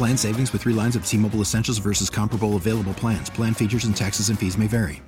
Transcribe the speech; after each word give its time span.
Plan 0.00 0.16
savings 0.16 0.50
with 0.54 0.62
three 0.62 0.72
lines 0.72 0.96
of 0.96 1.04
T 1.04 1.18
Mobile 1.18 1.42
Essentials 1.42 1.76
versus 1.76 2.08
comparable 2.08 2.56
available 2.56 2.94
plans. 2.94 3.28
Plan 3.28 3.52
features 3.52 3.84
and 3.84 3.94
taxes 3.94 4.30
and 4.30 4.38
fees 4.38 4.56
may 4.56 4.66
vary. 4.66 5.02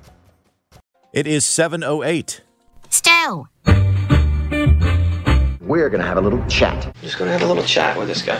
It 1.11 1.25
is 1.25 1.47
708. 1.47 2.41
Stu. 2.91 3.47
We're 5.61 5.89
going 5.89 5.99
to 5.99 6.05
have 6.05 6.17
a 6.17 6.21
little 6.21 6.45
chat. 6.45 6.95
Just 7.01 7.17
going 7.17 7.27
to 7.27 7.31
have 7.31 7.41
a 7.41 7.47
little 7.47 7.63
chat 7.63 7.97
with 7.97 8.07
this 8.07 8.21
guy. 8.21 8.39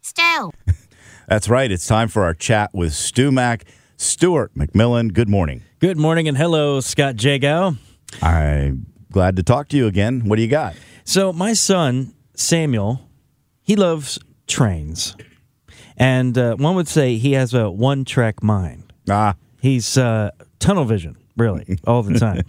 Stu. 0.00 0.52
That's 1.28 1.48
right. 1.48 1.72
It's 1.72 1.88
time 1.88 2.06
for 2.06 2.22
our 2.22 2.32
chat 2.32 2.70
with 2.72 2.92
Stu 2.92 3.32
Mac. 3.32 3.64
Stuart 3.96 4.54
McMillan, 4.54 5.12
good 5.12 5.28
morning. 5.28 5.64
Good 5.80 5.98
morning 5.98 6.28
and 6.28 6.38
hello, 6.38 6.78
Scott 6.78 7.16
Jagow. 7.16 7.76
I'm 8.22 8.86
glad 9.10 9.34
to 9.34 9.42
talk 9.42 9.66
to 9.70 9.76
you 9.76 9.88
again. 9.88 10.26
What 10.26 10.36
do 10.36 10.42
you 10.42 10.48
got? 10.48 10.76
So, 11.02 11.32
my 11.32 11.52
son, 11.54 12.14
Samuel, 12.36 13.10
he 13.60 13.74
loves 13.74 14.20
trains. 14.48 15.16
And 15.96 16.36
uh, 16.36 16.56
one 16.56 16.74
would 16.76 16.88
say 16.88 17.16
he 17.16 17.32
has 17.32 17.54
a 17.54 17.70
one 17.70 18.04
track 18.04 18.42
mind. 18.42 18.92
Ah, 19.08 19.34
He's 19.60 19.98
uh, 19.98 20.30
tunnel 20.60 20.84
vision, 20.84 21.16
really, 21.36 21.78
all 21.86 22.02
the 22.02 22.18
time. 22.18 22.42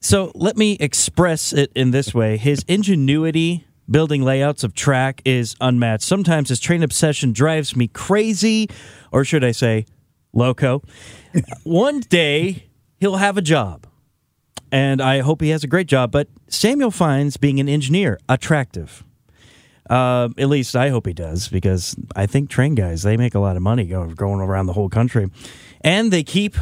so 0.00 0.32
let 0.34 0.56
me 0.56 0.76
express 0.80 1.52
it 1.52 1.70
in 1.74 1.90
this 1.90 2.14
way 2.14 2.36
his 2.36 2.64
ingenuity 2.68 3.66
building 3.90 4.22
layouts 4.22 4.64
of 4.64 4.74
track 4.74 5.20
is 5.24 5.56
unmatched. 5.60 6.04
Sometimes 6.04 6.48
his 6.50 6.60
train 6.60 6.82
obsession 6.82 7.32
drives 7.32 7.74
me 7.76 7.88
crazy, 7.88 8.68
or 9.12 9.24
should 9.24 9.44
I 9.44 9.52
say, 9.52 9.86
loco. 10.32 10.82
One 11.64 12.00
day 12.00 12.68
he'll 13.00 13.16
have 13.16 13.36
a 13.38 13.42
job. 13.42 13.86
And 14.70 15.00
I 15.00 15.20
hope 15.20 15.40
he 15.40 15.48
has 15.48 15.64
a 15.64 15.66
great 15.66 15.86
job. 15.86 16.10
But 16.12 16.28
Samuel 16.48 16.90
finds 16.90 17.38
being 17.38 17.58
an 17.58 17.68
engineer 17.70 18.18
attractive. 18.28 19.02
Uh, 19.88 20.28
at 20.36 20.48
least 20.48 20.76
I 20.76 20.90
hope 20.90 21.06
he 21.06 21.12
does, 21.12 21.48
because 21.48 21.96
I 22.14 22.26
think 22.26 22.50
train 22.50 22.74
guys 22.74 23.02
they 23.02 23.16
make 23.16 23.34
a 23.34 23.40
lot 23.40 23.56
of 23.56 23.62
money 23.62 23.86
going 23.86 24.10
going 24.14 24.40
around 24.40 24.66
the 24.66 24.72
whole 24.74 24.88
country, 24.88 25.30
and 25.80 26.12
they 26.12 26.22
keep 26.22 26.56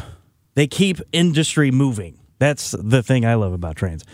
they 0.55 0.67
keep 0.67 0.99
industry 1.11 1.71
moving. 1.71 2.19
That's 2.39 2.75
the 2.77 3.01
thing 3.03 3.25
I 3.25 3.33
love 3.33 3.51
about 3.53 3.75
trains. 3.75 4.05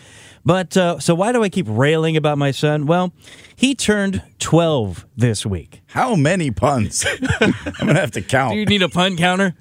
But 0.46 0.76
uh, 0.76 0.98
so 0.98 1.14
why 1.14 1.32
do 1.32 1.42
I 1.42 1.48
keep 1.48 1.66
railing 1.68 2.16
about 2.16 2.36
my 2.38 2.50
son? 2.50 2.86
Well, 2.86 3.12
he 3.56 3.74
turned 3.74 4.22
twelve 4.38 5.06
this 5.16 5.46
week. 5.46 5.80
how 5.86 6.16
many 6.16 6.50
puns? 6.50 7.06
I'm 7.40 7.52
going 7.78 7.94
to 7.94 8.00
have 8.00 8.10
to 8.12 8.22
count. 8.22 8.54
Do 8.54 8.58
you 8.60 8.66
need 8.66 8.82
a 8.82 8.88
pun 8.88 9.16
counter? 9.16 9.54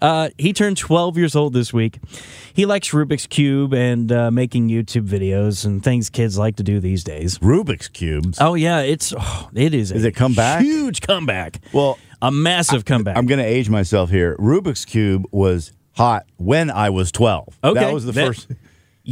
Uh, 0.00 0.30
he 0.38 0.52
turned 0.52 0.76
12 0.76 1.16
years 1.18 1.36
old 1.36 1.52
this 1.52 1.72
week. 1.72 1.98
He 2.54 2.66
likes 2.66 2.90
Rubik's 2.90 3.26
Cube 3.26 3.74
and 3.74 4.10
uh, 4.10 4.30
making 4.30 4.68
YouTube 4.68 5.06
videos 5.06 5.64
and 5.64 5.82
things 5.82 6.08
kids 6.10 6.38
like 6.38 6.56
to 6.56 6.62
do 6.62 6.80
these 6.80 7.04
days. 7.04 7.38
Rubik's 7.38 7.88
Cubes. 7.88 8.38
Oh 8.40 8.54
yeah, 8.54 8.80
it's 8.80 9.12
oh, 9.16 9.50
it 9.54 9.74
is. 9.74 9.90
Is 9.92 10.04
a 10.04 10.08
it 10.08 10.16
come 10.16 10.34
back? 10.34 10.62
Huge 10.62 11.00
comeback. 11.02 11.60
Well, 11.72 11.98
a 12.22 12.30
massive 12.30 12.84
comeback. 12.84 13.16
I'm 13.16 13.26
going 13.26 13.38
to 13.40 13.44
age 13.44 13.68
myself 13.68 14.10
here. 14.10 14.36
Rubik's 14.38 14.84
Cube 14.84 15.26
was 15.30 15.72
hot 15.92 16.26
when 16.36 16.70
I 16.70 16.90
was 16.90 17.12
12. 17.12 17.58
Okay, 17.62 17.80
That 17.80 17.92
was 17.94 18.04
the 18.04 18.12
that- 18.12 18.26
first. 18.26 18.48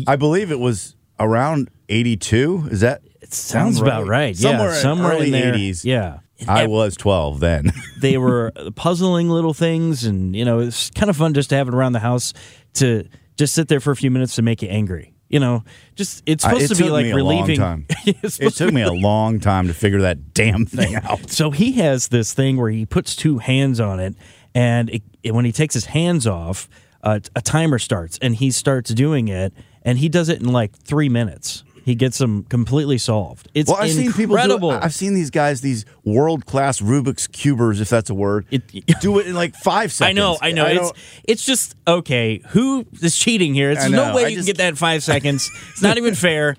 I 0.06 0.16
believe 0.16 0.50
it 0.50 0.58
was 0.58 0.94
around 1.18 1.70
82. 1.88 2.68
Is 2.70 2.80
that? 2.80 3.02
it 3.20 3.34
sounds 3.34 3.76
sound 3.76 3.88
about 3.88 4.06
right. 4.06 4.36
Somewhere, 4.36 4.70
yeah, 4.70 4.80
somewhere 4.80 5.22
in 5.22 5.32
the 5.32 5.40
80s. 5.42 5.84
Yeah. 5.84 6.18
I 6.46 6.66
was 6.66 6.96
12 6.96 7.40
then. 7.40 7.72
they 7.98 8.16
were 8.18 8.52
puzzling 8.76 9.28
little 9.28 9.54
things, 9.54 10.04
and 10.04 10.36
you 10.36 10.44
know 10.44 10.60
it's 10.60 10.90
kind 10.90 11.10
of 11.10 11.16
fun 11.16 11.34
just 11.34 11.50
to 11.50 11.56
have 11.56 11.68
it 11.68 11.74
around 11.74 11.92
the 11.92 11.98
house 12.00 12.32
to 12.74 13.08
just 13.36 13.54
sit 13.54 13.68
there 13.68 13.80
for 13.80 13.90
a 13.90 13.96
few 13.96 14.10
minutes 14.10 14.36
to 14.36 14.42
make 14.42 14.62
you 14.62 14.68
angry. 14.68 15.14
You 15.28 15.40
know, 15.40 15.62
just 15.94 16.22
it's 16.24 16.42
supposed 16.44 16.70
it 16.72 16.74
to 16.76 16.82
be 16.84 16.88
like 16.90 17.12
relieving. 17.14 17.58
time. 17.58 17.86
It 18.06 18.54
took 18.54 18.72
me 18.72 18.80
a 18.82 18.92
long 18.92 19.40
time 19.40 19.66
to 19.66 19.74
figure 19.74 20.00
that 20.02 20.32
damn 20.32 20.64
thing 20.64 20.94
out. 21.02 21.28
So 21.30 21.50
he 21.50 21.72
has 21.72 22.08
this 22.08 22.32
thing 22.32 22.56
where 22.56 22.70
he 22.70 22.86
puts 22.86 23.14
two 23.14 23.36
hands 23.38 23.78
on 23.80 24.00
it, 24.00 24.14
and 24.54 24.88
it, 24.90 25.02
it- 25.22 25.34
when 25.34 25.44
he 25.44 25.52
takes 25.52 25.74
his 25.74 25.84
hands 25.86 26.26
off, 26.26 26.68
uh, 27.02 27.20
a 27.36 27.42
timer 27.42 27.78
starts, 27.78 28.18
and 28.22 28.34
he 28.36 28.50
starts 28.50 28.90
doing 28.94 29.28
it, 29.28 29.52
and 29.82 29.98
he 29.98 30.08
does 30.08 30.28
it 30.30 30.40
in 30.40 30.48
like 30.48 30.74
three 30.76 31.08
minutes. 31.10 31.62
He 31.88 31.94
gets 31.94 32.18
them 32.18 32.42
completely 32.44 32.98
solved. 32.98 33.48
It's 33.54 33.70
Well, 33.70 33.78
I've 33.80 33.90
seen 33.90 34.12
people 34.12 34.36
do 34.36 34.42
incredible. 34.42 34.70
I've 34.72 34.92
seen 34.92 35.14
these 35.14 35.30
guys, 35.30 35.62
these 35.62 35.86
world 36.04 36.44
class 36.44 36.82
Rubik's 36.82 37.26
cubers, 37.26 37.80
if 37.80 37.88
that's 37.88 38.10
a 38.10 38.14
word, 38.14 38.44
It- 38.50 38.66
do 39.00 39.18
it 39.18 39.26
in 39.26 39.34
like 39.34 39.54
five 39.54 39.90
seconds. 39.90 40.10
I 40.18 40.20
know, 40.20 40.36
I 40.42 40.52
know. 40.52 40.66
it's 40.66 40.92
it's 41.24 41.46
just 41.46 41.76
okay. 41.86 42.42
Who 42.50 42.84
is 43.00 43.16
cheating 43.16 43.54
here? 43.54 43.70
It's 43.70 43.88
no 43.88 44.14
way 44.14 44.26
I 44.26 44.28
you 44.28 44.36
just- 44.36 44.46
can 44.46 44.54
get 44.54 44.58
that 44.58 44.68
in 44.68 44.74
five 44.74 45.02
seconds. 45.02 45.50
It's 45.70 45.80
not 45.80 45.96
even 45.96 46.14
fair. 46.14 46.56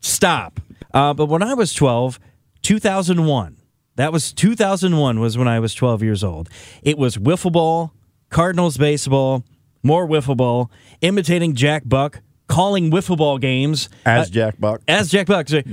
Stop. 0.00 0.60
Uh, 0.92 1.14
but 1.14 1.26
when 1.26 1.44
I 1.44 1.54
was 1.54 1.72
twelve, 1.72 2.18
two 2.60 2.78
thousand 2.80 3.24
one. 3.24 3.58
That 3.96 4.12
was 4.12 4.32
two 4.32 4.56
thousand 4.56 4.96
one. 4.96 5.20
Was 5.20 5.38
when 5.38 5.46
I 5.46 5.60
was 5.60 5.74
twelve 5.74 6.02
years 6.02 6.24
old. 6.24 6.48
It 6.82 6.98
was 6.98 7.18
wiffle 7.18 7.52
ball, 7.52 7.92
Cardinals 8.30 8.78
baseball, 8.78 9.44
more 9.82 10.08
wiffle 10.08 10.36
ball, 10.36 10.70
imitating 11.02 11.54
Jack 11.54 11.82
Buck, 11.86 12.20
calling 12.52 12.90
wiffle 12.90 13.16
ball 13.16 13.38
games 13.38 13.88
as 14.04 14.28
Uh, 14.28 14.30
Jack 14.30 14.60
Buck. 14.60 14.82
as 14.86 15.10
Jack 15.10 15.26
Buck 15.26 15.48
say, 15.48 15.64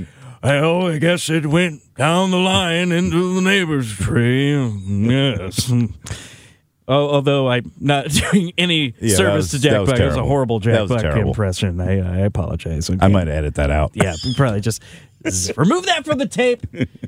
well, 0.42 0.88
I 0.88 0.98
guess 0.98 1.30
it 1.30 1.46
went 1.46 1.82
down 1.96 2.32
the 2.32 2.38
line 2.38 2.92
into 2.94 3.36
the 3.36 3.42
neighbor's 3.42 3.92
tree. 3.92 4.56
Yes. 4.56 5.72
Oh, 6.88 7.10
although 7.10 7.48
I'm 7.50 7.72
not 7.80 8.10
doing 8.32 8.52
any 8.58 8.94
Yeah, 9.00 9.16
service 9.16 9.52
was- 9.54 9.62
to 9.62 9.70
Jack 9.70 9.86
Buck. 9.86 10.00
It 10.00 10.06
was 10.06 10.16
a 10.16 10.24
horrible 10.24 10.60
Jack 10.60 10.88
Buck 10.88 11.02
terrible. 11.02 11.30
impression. 11.32 11.80
I, 11.82 12.00
I 12.00 12.18
apologize. 12.20 12.90
I 12.90 12.94
okay? 12.94 13.08
might 13.10 13.28
edit 13.28 13.56
that 13.56 13.70
out. 13.70 13.92
Yeah, 13.94 14.16
we 14.26 14.34
probably 14.36 14.62
just 14.62 14.82
remove 15.58 15.86
that 15.86 16.06
from 16.06 16.18
the 16.18 16.26
tape. 16.28 16.66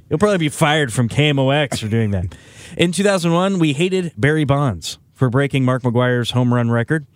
You'll 0.10 0.20
probably 0.20 0.38
be 0.38 0.50
fired 0.50 0.92
from 0.94 1.08
KMOX 1.10 1.80
for 1.80 1.88
doing 1.88 2.12
that. 2.12 2.36
In 2.78 2.92
2001, 2.92 3.58
we 3.58 3.74
hated 3.74 4.12
Barry 4.18 4.44
Bonds 4.44 5.00
for 5.14 5.30
breaking 5.30 5.66
Mark 5.66 5.82
McGwire's 5.84 6.32
home 6.32 6.54
run 6.54 6.70
record. 6.70 7.08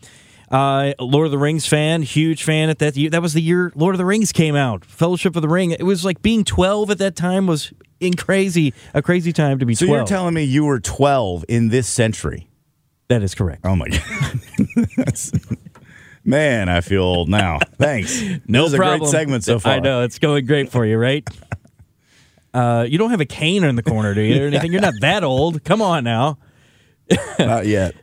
Uh, 0.51 0.94
Lord 1.00 1.25
of 1.25 1.31
the 1.31 1.38
Rings 1.38 1.66
fan, 1.66 2.01
huge 2.03 2.44
fan 2.44 2.69
at 2.69 2.79
that 2.79 2.95
year. 2.95 3.09
That 3.09 3.22
was 3.22 3.33
the 3.33 3.41
year 3.41 3.72
Lord 3.75 3.95
of 3.95 3.97
the 3.97 4.06
Rings 4.06 4.31
came 4.31 4.56
out. 4.56 4.85
Fellowship 4.85 5.35
of 5.35 5.41
the 5.41 5.47
Ring. 5.50 5.72
It 5.72 5.83
was 5.83 6.06
like 6.06 6.22
being 6.22 6.44
12 6.44 6.91
at 6.91 6.97
that 7.00 7.16
time 7.16 7.47
was 7.47 7.73
in 8.00 8.13
crazy, 8.13 8.73
a 8.94 9.01
crazy 9.01 9.33
time 9.33 9.57
to 9.59 9.65
be 9.65 9.74
So 9.75 9.86
12. 9.88 9.97
you're 10.00 10.06
telling 10.07 10.33
me 10.36 10.44
you 10.44 10.65
were 10.65 10.80
12 10.80 11.45
in 11.50 11.69
this 11.69 11.88
century? 11.88 12.47
that 13.07 13.21
is 13.21 13.36
correct. 13.36 13.62
Oh 13.65 13.75
my 13.75 13.88
god. 13.88 15.13
Man, 16.24 16.69
I 16.69 16.81
feel 16.81 17.03
old 17.03 17.30
now. 17.30 17.59
Thanks. 17.77 18.19
No 18.47 18.63
this 18.63 18.74
is 18.74 18.77
problem. 18.77 18.95
a 18.95 19.00
great 19.03 19.12
segment 19.12 19.44
so 19.44 19.59
far. 19.59 19.74
I 19.74 19.80
know 19.80 20.01
it's 20.01 20.18
going 20.19 20.45
great 20.45 20.71
for 20.71 20.86
you, 20.86 20.97
right? 20.97 21.27
Uh, 22.53 22.83
you 22.88 22.97
don't 22.97 23.09
have 23.09 23.19
a 23.19 23.25
cane 23.25 23.65
in 23.65 23.75
the 23.75 23.83
corner, 23.83 24.13
do 24.13 24.21
you? 24.21 24.42
Or 24.42 24.47
anything? 24.47 24.71
You're 24.71 24.80
not 24.80 24.94
that 25.01 25.25
old. 25.25 25.62
Come 25.65 25.81
on 25.81 26.06
now. 26.06 26.38
Not 27.38 27.65
yet. 27.65 27.95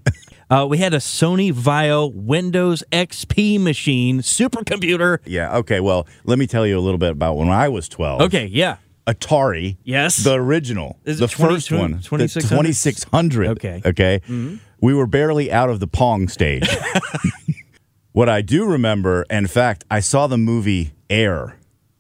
Uh, 0.53 0.67
we 0.67 0.77
had 0.77 0.93
a 0.93 0.99
Sony 0.99 1.51
Vaio 1.51 2.13
Windows 2.15 2.85
XP 2.93 3.59
machine, 3.59 4.21
supercomputer. 4.21 5.19
Yeah. 5.25 5.57
Okay. 5.57 5.81
Well, 5.81 6.07
let 6.25 6.39
me 6.39 6.47
tell 6.47 6.67
you 6.67 6.79
a 6.79 6.81
little 6.83 6.99
bit 6.99 7.13
about 7.13 7.39
when 7.39 7.49
I 7.49 7.71
was 7.71 7.89
12. 7.89 8.21
Okay, 8.21 8.45
yeah. 8.45 8.77
Atari. 9.07 9.79
Yes. 9.83 10.19
The 10.19 10.35
original. 10.35 10.99
Is 11.07 11.21
the 11.21 11.27
20 11.27 11.55
first 11.55 11.73
one. 11.73 12.01
2600? 12.03 12.49
2600. 12.49 13.49
Okay. 13.49 13.81
Mm-hmm. 13.83 13.89
Okay. 13.89 14.59
We 14.83 14.93
were 14.93 15.07
barely 15.07 15.51
out 15.51 15.71
of 15.71 15.81
the 15.81 15.87
Pong 15.87 16.29
stage. 16.29 16.69
what 18.13 18.29
I 18.29 18.43
do 18.43 18.67
remember, 18.67 19.25
in 19.31 19.47
fact, 19.47 19.85
I 19.91 20.01
saw 20.01 20.27
the 20.27 20.37
movie 20.37 20.93
Air 21.09 21.57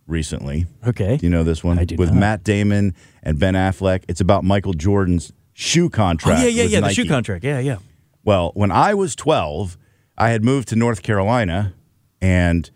recently. 0.07 0.67
Okay. 0.87 1.17
Do 1.17 1.25
you 1.25 1.31
know 1.31 1.43
this 1.43 1.65
one? 1.65 1.79
I 1.79 1.87
do 1.87 1.97
With 1.97 2.11
not. 2.11 2.21
Matt 2.21 2.45
Damon 2.45 2.95
and 3.23 3.39
Ben 3.39 3.55
Affleck. 3.55 4.03
It's 4.09 4.21
about 4.21 4.45
Michael 4.45 4.75
Jordan's 4.75 5.33
shoe 5.55 5.87
Oh 5.87 5.89
contract. 5.89 6.43
yeah, 6.43 6.49
yeah, 6.49 6.63
with 6.65 6.73
yeah. 6.73 6.81
The 6.81 6.91
shoe 6.93 7.09
contract. 7.09 7.45
Yeah, 7.45 7.59
yeah. 7.59 7.79
Well, 8.25 8.53
when 8.55 8.71
I 8.71 8.95
was 8.95 9.17
12, 9.17 9.77
I 10.17 10.31
had 10.31 10.45
moved 10.45 10.69
to 10.69 10.77
North 10.77 11.03
Carolina 11.03 11.75
and 12.21 12.71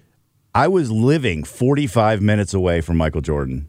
I 0.54 0.68
was 0.68 0.90
living 0.90 1.44
45 1.44 2.20
minutes 2.20 2.54
away 2.54 2.80
from 2.80 2.96
Michael 2.96 3.20
Jordan, 3.20 3.68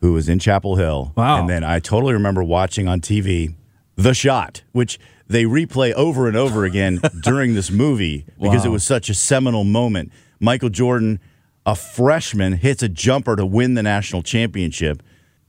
who 0.00 0.12
was 0.12 0.28
in 0.28 0.38
Chapel 0.38 0.76
Hill. 0.76 1.12
Wow. 1.16 1.40
And 1.40 1.48
then 1.48 1.64
I 1.64 1.80
totally 1.80 2.12
remember 2.14 2.42
watching 2.42 2.88
on 2.88 3.00
TV 3.00 3.54
The 3.96 4.14
Shot, 4.14 4.62
which 4.72 4.98
they 5.26 5.44
replay 5.44 5.92
over 5.92 6.28
and 6.28 6.36
over 6.36 6.64
again 6.64 7.00
during 7.20 7.54
this 7.54 7.70
movie 7.70 8.24
because 8.40 8.64
it 8.64 8.70
was 8.70 8.84
such 8.84 9.08
a 9.08 9.14
seminal 9.14 9.64
moment. 9.64 10.12
Michael 10.40 10.68
Jordan, 10.68 11.20
a 11.66 11.74
freshman, 11.74 12.54
hits 12.54 12.82
a 12.82 12.88
jumper 12.88 13.36
to 13.36 13.44
win 13.44 13.74
the 13.74 13.82
national 13.82 14.22
championship. 14.22 15.02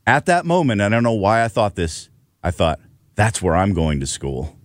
At 0.05 0.25
that 0.25 0.45
moment, 0.45 0.81
I 0.81 0.89
don't 0.89 1.03
know 1.03 1.13
why 1.13 1.43
I 1.43 1.47
thought 1.47 1.75
this, 1.75 2.09
I 2.43 2.51
thought, 2.51 2.79
that's 3.15 3.41
where 3.41 3.55
I'm 3.55 3.73
going 3.73 3.99
to 3.99 4.07
school. 4.07 4.57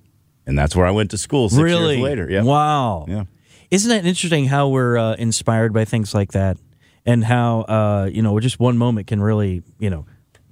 And 0.49 0.59
that's 0.59 0.75
where 0.75 0.87
I 0.87 0.91
went 0.91 1.11
to 1.11 1.19
school 1.19 1.51
six 1.51 1.61
really? 1.61 1.97
years 1.97 2.05
later. 2.05 2.27
Yeah. 2.29 2.43
Wow. 2.43 3.05
Yeah. 3.07 3.25
Isn't 3.71 3.91
that 3.91 4.07
interesting 4.07 4.47
how 4.47 4.69
we're 4.69 4.97
uh, 4.97 5.15
inspired 5.17 5.75
by 5.75 5.85
things 5.85 6.15
like 6.15 6.33
that, 6.33 6.57
and 7.05 7.23
how 7.23 7.61
uh, 7.61 8.09
you 8.11 8.23
know 8.23 8.41
just 8.41 8.59
one 8.59 8.79
moment 8.79 9.09
can 9.09 9.21
really 9.21 9.63
you 9.79 9.91
know 9.91 10.07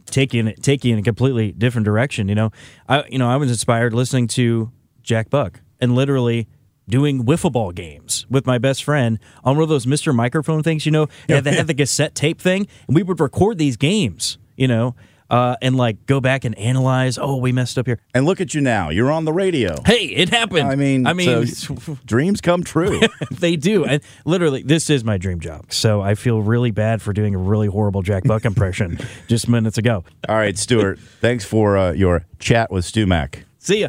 take 0.04 0.34
you 0.34 0.46
in 0.46 0.54
take 0.56 0.84
you 0.84 0.93
in 0.93 0.98
a 0.98 1.02
completely 1.02 1.50
different 1.50 1.87
direction. 1.87 2.28
You 2.28 2.34
know, 2.34 2.50
I 2.87 3.04
you 3.08 3.19
know 3.19 3.26
I 3.26 3.37
was 3.37 3.50
inspired 3.50 3.94
listening 3.94 4.28
to 4.28 4.70
Jack 5.02 5.31
Buck 5.31 5.60
and 5.81 5.94
literally 5.94 6.46
doing 6.87 7.25
wiffle 7.25 7.50
ball 7.50 7.72
games 7.72 8.26
with 8.28 8.44
my 8.46 8.58
best 8.58 8.84
friend 8.84 9.19
on 9.44 9.56
one 9.56 9.62
of 9.62 9.70
those 9.70 9.87
Mr. 9.87 10.14
Microphone 10.14 10.62
things. 10.62 10.84
You 10.84 10.92
know, 10.92 11.08
yeah, 11.26 11.40
they 11.40 11.54
had 11.54 11.69
the 11.69 11.75
cassette 11.82 12.14
tape 12.14 12.38
thing, 12.38 12.69
and 12.87 12.94
we 12.94 13.02
would 13.02 13.19
record 13.19 13.56
these 13.56 13.78
games. 13.78 14.37
You 14.56 14.69
know. 14.69 14.94
Uh, 15.28 15.56
and 15.61 15.76
like 15.76 16.06
go 16.06 16.20
back 16.20 16.44
and 16.44 16.56
analyze. 16.58 17.19
Oh, 17.19 17.37
we 17.37 17.52
messed 17.52 17.78
up 17.78 17.87
here. 17.87 18.00
And 18.14 18.26
look 18.26 18.40
at 18.40 18.55
you 18.55 18.61
now. 18.61 18.90
You're 18.90 19.11
on 19.11 19.25
the 19.25 19.32
radio. 19.32 19.76
Hey, 19.84 20.06
it 20.06 20.28
happened. 20.28 20.69
I 20.69 20.76
mean, 20.76 21.06
I 21.06 21.12
mean, 21.12 21.46
so 21.46 21.76
dreams 22.06 22.40
come 22.40 22.62
true. 22.62 23.00
they 23.31 23.56
do. 23.56 23.84
And 23.84 24.02
literally, 24.25 24.62
this 24.62 24.90
is 24.90 25.05
my 25.05 25.19
dream 25.19 25.40
job. 25.40 25.73
So 25.73 26.00
I 26.00 26.14
feel 26.14 26.43
really 26.43 26.70
bad 26.70 27.02
for 27.02 27.12
doing 27.12 27.34
a 27.34 27.38
really 27.38 27.67
horrible 27.69 28.02
Jack 28.02 28.25
Buck 28.25 28.44
impression 28.46 28.99
just 29.26 29.49
minutes 29.49 29.78
ago. 29.78 30.05
All 30.28 30.37
right, 30.37 30.56
Stuart. 30.56 30.99
thanks 31.20 31.44
for 31.44 31.76
uh, 31.76 31.93
your 31.93 32.26
chat 32.38 32.70
with 32.70 32.84
Stu 32.84 33.06
Mac. 33.06 33.44
See 33.58 33.81
ya. 33.81 33.88